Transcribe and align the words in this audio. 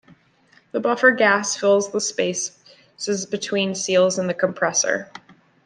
The 0.71 0.79
buffer 0.79 1.11
gas 1.11 1.55
fills 1.55 1.91
the 1.91 2.01
spaces 2.01 3.27
between 3.27 3.75
seals 3.75 4.17
in 4.17 4.25
the 4.25 4.33
compressor. 4.33 5.11